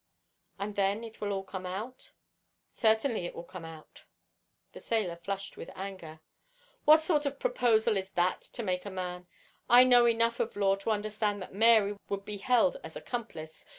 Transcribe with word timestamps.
"And 0.57 0.75
then 0.75 1.03
it 1.03 1.21
will 1.21 1.31
all 1.31 1.43
come 1.43 1.67
out?" 1.67 2.13
"Certainly 2.73 3.27
it 3.27 3.35
will 3.35 3.43
come 3.43 3.63
out." 3.65 4.05
The 4.71 4.81
sailor 4.81 5.15
flushed 5.15 5.57
with 5.57 5.69
anger. 5.75 6.21
"What 6.85 7.01
sort 7.03 7.27
of 7.27 7.37
proposal 7.37 7.97
is 7.97 8.09
that 8.15 8.41
to 8.41 8.63
make 8.63 8.83
a 8.87 8.89
man? 8.89 9.27
I 9.69 9.83
know 9.83 10.07
enough 10.07 10.39
of 10.39 10.55
law 10.55 10.73
to 10.77 10.89
understand 10.89 11.39
that 11.43 11.53
Mary 11.53 11.97
would 12.09 12.25
be 12.25 12.37
had 12.37 12.77
as 12.83 12.95
accomplice. 12.95 13.63